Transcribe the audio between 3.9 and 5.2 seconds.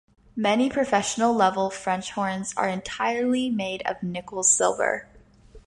nickel silver.